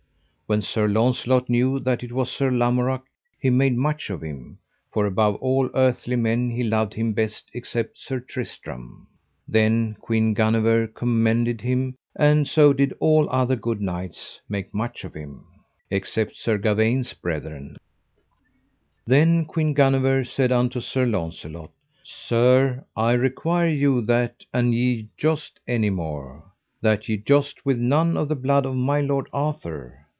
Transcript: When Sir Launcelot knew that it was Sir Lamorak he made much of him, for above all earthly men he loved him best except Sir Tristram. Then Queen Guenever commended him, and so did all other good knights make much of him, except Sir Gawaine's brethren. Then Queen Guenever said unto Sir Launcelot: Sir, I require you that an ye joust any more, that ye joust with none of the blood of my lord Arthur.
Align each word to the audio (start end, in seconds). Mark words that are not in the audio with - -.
When 0.51 0.61
Sir 0.61 0.85
Launcelot 0.89 1.47
knew 1.49 1.79
that 1.79 2.03
it 2.03 2.11
was 2.11 2.29
Sir 2.29 2.51
Lamorak 2.51 3.03
he 3.39 3.49
made 3.49 3.77
much 3.77 4.09
of 4.09 4.21
him, 4.21 4.57
for 4.91 5.05
above 5.05 5.35
all 5.37 5.69
earthly 5.73 6.17
men 6.17 6.49
he 6.51 6.61
loved 6.65 6.93
him 6.93 7.13
best 7.13 7.49
except 7.53 7.97
Sir 7.97 8.19
Tristram. 8.19 9.07
Then 9.47 9.95
Queen 10.01 10.33
Guenever 10.33 10.87
commended 10.87 11.61
him, 11.61 11.95
and 12.19 12.45
so 12.45 12.73
did 12.73 12.93
all 12.99 13.29
other 13.29 13.55
good 13.55 13.79
knights 13.79 14.41
make 14.49 14.73
much 14.73 15.05
of 15.05 15.13
him, 15.13 15.45
except 15.89 16.35
Sir 16.35 16.57
Gawaine's 16.57 17.13
brethren. 17.13 17.77
Then 19.07 19.45
Queen 19.45 19.73
Guenever 19.73 20.25
said 20.25 20.51
unto 20.51 20.81
Sir 20.81 21.05
Launcelot: 21.05 21.71
Sir, 22.03 22.83
I 22.97 23.13
require 23.13 23.69
you 23.69 24.01
that 24.01 24.43
an 24.53 24.73
ye 24.73 25.07
joust 25.17 25.61
any 25.65 25.91
more, 25.91 26.43
that 26.81 27.07
ye 27.07 27.15
joust 27.15 27.65
with 27.65 27.77
none 27.77 28.17
of 28.17 28.27
the 28.27 28.35
blood 28.35 28.65
of 28.65 28.75
my 28.75 28.99
lord 28.99 29.29
Arthur. 29.31 29.97